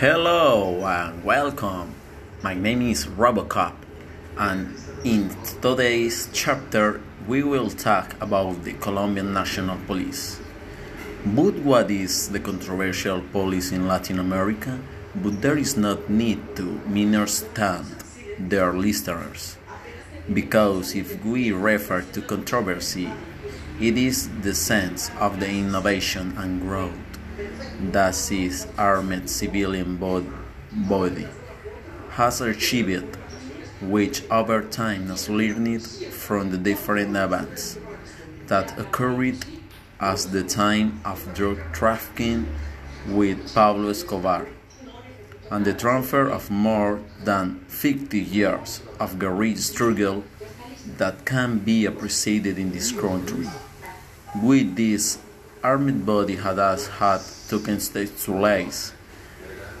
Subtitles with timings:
[0.00, 1.94] Hello and welcome.
[2.42, 3.74] My name is Robocop,
[4.38, 5.28] and in
[5.60, 10.40] today's chapter, we will talk about the Colombian National Police.
[11.26, 14.80] But what is the controversial police in Latin America?
[15.16, 18.02] But there is not need to misunderstand
[18.38, 19.58] their listeners,
[20.32, 23.12] because if we refer to controversy,
[23.78, 27.09] it is the sense of the innovation and growth
[27.92, 31.26] that this armed civilian body
[32.10, 33.16] has achieved,
[33.80, 37.78] which over time has learned from the different events
[38.46, 39.38] that occurred
[40.00, 42.46] as the time of drug trafficking
[43.08, 44.46] with Pablo Escobar
[45.50, 50.24] and the transfer of more than 50 years of guerrilla struggle
[50.98, 53.46] that can be appreciated in this country.
[54.42, 55.18] With this
[55.62, 58.92] armed body had us had to contextualize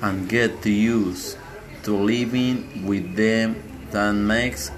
[0.02, 1.38] and get used
[1.82, 3.56] to living with them
[3.90, 4.70] that makes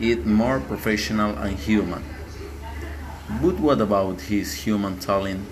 [0.00, 2.02] it more professional and human.
[3.42, 5.46] But what about his human talent?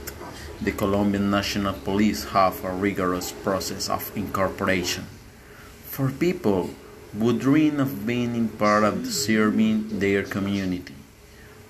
[0.62, 5.05] The Colombian National Police have a rigorous process of incorporation.
[5.91, 6.70] For people
[7.19, 10.94] who dream of being part of serving their community,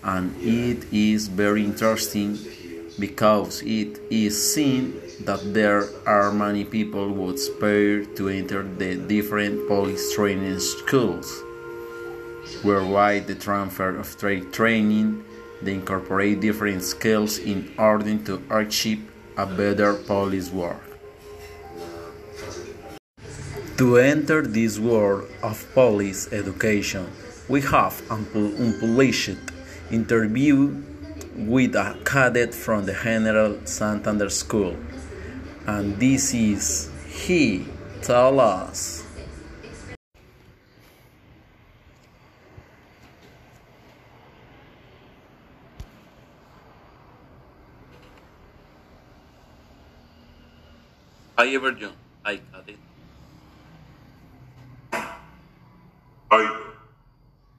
[0.04, 2.38] and it is very interesting
[2.98, 9.68] because it is seen that there are many people who aspire to enter the different
[9.68, 11.42] police training schools,
[12.62, 15.24] whereby the transfer of trade training
[15.62, 20.82] they incorporate different skills in order to achieve a better police work.
[23.78, 27.06] To enter this world of police education,
[27.48, 29.38] we have unpublished
[29.90, 30.82] interview
[31.36, 34.76] with a cadet from the General Santander School,
[35.66, 37.66] and this is he
[38.02, 39.06] tell us
[52.24, 52.78] hi Cadet.
[54.92, 56.44] Hi,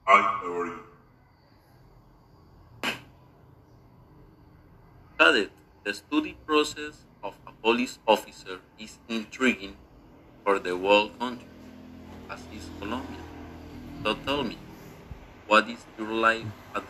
[0.04, 0.78] hi, how are you?
[5.18, 5.50] Cadet,
[5.84, 9.76] the study process of a police officer is intriguing
[10.44, 11.48] for the whole country,
[12.30, 13.24] as is Colombia.
[14.04, 14.56] So tell me,
[15.46, 16.84] what is your life at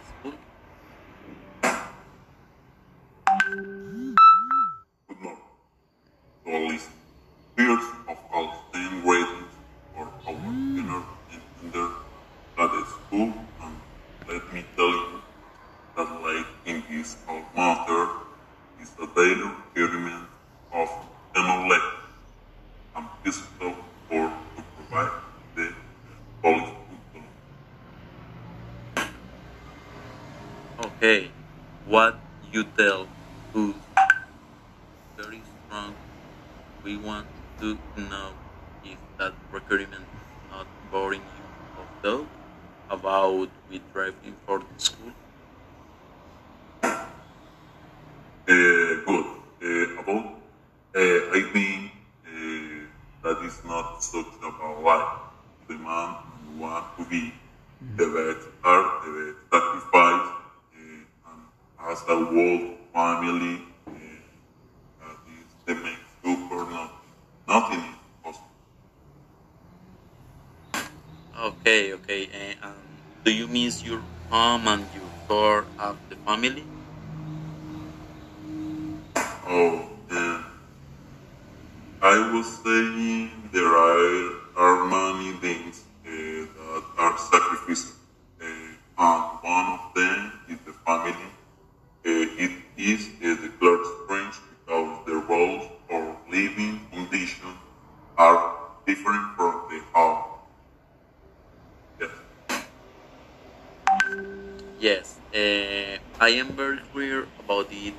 [32.52, 33.08] you tell
[33.52, 33.74] who
[35.16, 35.96] very strong.
[36.82, 37.28] We want
[37.60, 38.34] to know
[38.82, 42.28] if that requirement is not boring you of though
[42.90, 45.12] about with driving for the school.
[48.48, 49.26] Uh, good.
[49.62, 50.24] Uh, about,
[50.96, 51.92] uh, I think
[52.24, 52.86] uh,
[53.22, 55.18] that is not something about life.
[55.68, 56.16] The man
[56.58, 57.34] want to be
[57.96, 60.28] the best art, the best sacrifice,
[62.06, 63.62] and a whole family.
[65.00, 66.90] Uh, is the main super nothing.
[67.48, 68.46] Nothing is possible.
[71.38, 72.28] Okay, okay.
[72.32, 72.74] eh, um,
[73.24, 76.64] do you miss your home and your core of the family?
[79.46, 80.42] Oh, yeah.
[82.02, 85.84] I was saying there are, are many things
[104.78, 107.96] Yes, eh, I am very clear about it,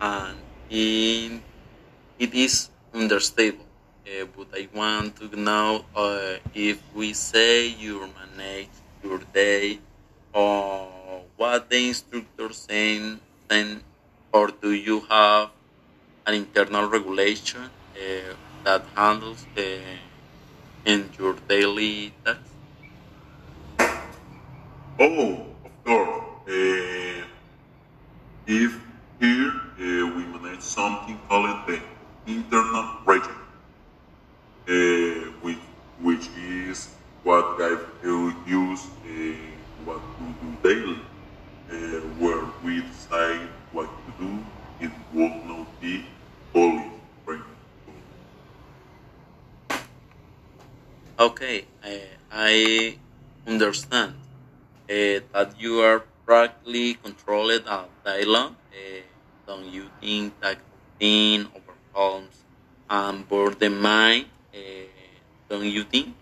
[0.00, 3.66] and it is understandable.
[4.06, 9.80] Eh, but I want to know uh, if we say you manage your day,
[10.32, 13.84] or what the instructor saying, then,
[14.32, 15.50] or do you have
[16.26, 18.34] an internal regulation uh,
[18.64, 19.62] that handles uh,
[20.84, 22.56] in your daily tasks?
[24.98, 26.24] Oh, of course.
[26.46, 27.24] Uh,
[28.46, 28.72] if
[29.20, 31.80] here uh, we manage something called the
[32.26, 33.34] internal region.
[51.20, 51.88] Okay, uh,
[52.52, 52.98] I
[53.46, 54.14] understand
[54.90, 58.56] uh, that you are practically controlled at dialogue.
[58.74, 59.06] Uh,
[59.46, 62.42] don't you think that routine overwhelms
[62.90, 64.26] and bore the mind?
[64.52, 64.58] Uh,
[65.48, 66.16] don't you think?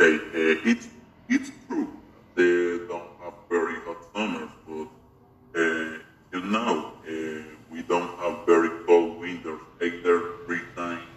[0.00, 0.88] Okay, uh, it's
[1.28, 1.92] it's true.
[2.34, 4.88] They don't have very hot summers, but
[5.60, 6.00] uh,
[6.32, 10.16] you know uh, we don't have very cold winters either.
[10.46, 11.12] Three times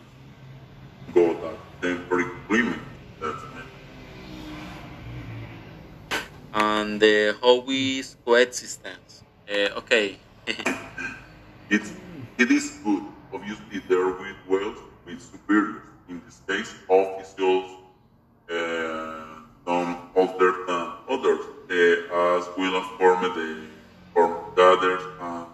[1.16, 2.80] go that temporary climate.
[3.22, 3.42] That's
[6.12, 6.20] it.
[6.54, 7.34] And uh,
[7.70, 9.24] is coexistence?
[9.50, 10.18] Uh, okay,
[11.70, 11.92] It's
[12.38, 13.04] it is good.
[13.34, 15.82] Obviously, there with Wales with superiors.
[16.10, 17.70] In this case, officials,
[18.50, 22.46] uh, some older than others, uh, as
[22.98, 23.66] former the
[24.14, 25.46] former daughters and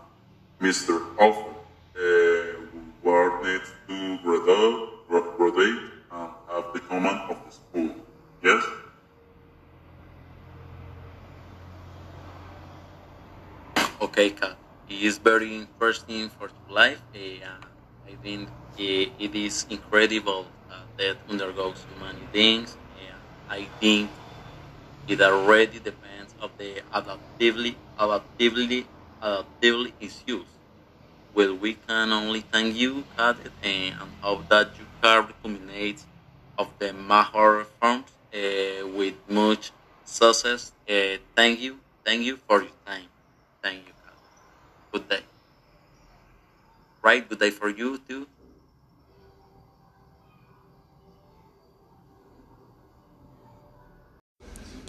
[0.62, 1.00] Mr.
[1.20, 1.56] Alfred,
[1.96, 2.60] uh,
[3.04, 7.96] were next to graduate, gra- graduate and have the command of the school.
[8.44, 8.64] Yes.
[14.22, 14.58] Okay, Kat.
[14.88, 17.02] It is very interesting for life.
[17.16, 17.48] Uh,
[18.08, 22.78] I think it is incredible uh, that undergoes so many things.
[23.50, 24.12] I think
[25.08, 28.88] it already depends of the adaptively, adaptively,
[29.22, 30.58] adaptively is used.
[31.34, 36.06] Well, we can only thank you, Kat, and hope that you can culminate
[36.58, 39.72] of the major reforms uh, with much
[40.04, 40.74] success.
[40.90, 43.10] Uh, thank you, thank you for your time.
[43.64, 43.91] Thank you.
[44.92, 45.22] Good day.
[47.02, 48.28] Right, good day for you too.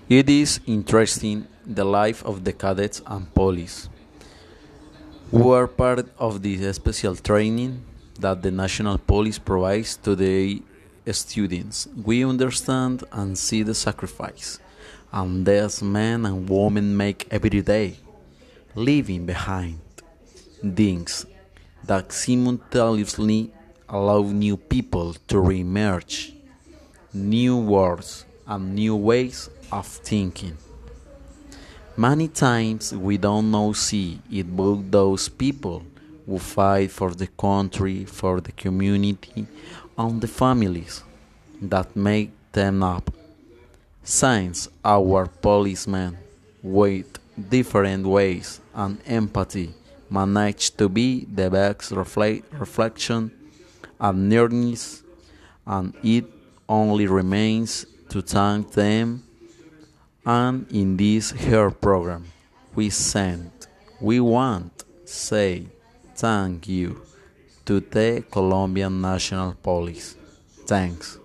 [0.08, 3.88] It is interesting the life of the cadets and police,
[5.30, 7.82] who are part of the special training
[8.20, 10.60] that the National Police provides to the
[11.12, 11.88] students.
[12.04, 14.58] We understand and see the sacrifice
[15.12, 17.96] and these men and women make every day,
[18.74, 19.78] leaving behind
[20.62, 21.26] things
[21.84, 23.50] that simultaneously
[23.88, 26.32] allow new people to reemerge,
[27.12, 30.56] new words and new ways of thinking.
[31.96, 35.82] Many times we don't know see it but those people
[36.26, 39.46] who fight for the country, for the community,
[39.98, 41.02] and the families
[41.60, 43.10] that make them up.
[44.04, 46.18] Since our policemen,
[46.62, 47.18] with
[47.50, 49.74] different ways and empathy,
[50.12, 53.30] manage to be the best reflect, reflection
[53.98, 55.02] and nearness,
[55.66, 56.26] and it
[56.68, 59.22] only remains to thank them.
[60.24, 62.26] And in this here program,
[62.74, 63.50] we send,
[64.00, 65.66] we want, say,
[66.14, 67.00] thank you
[67.64, 70.16] to the Colombian National Police.
[70.66, 71.18] Thanks.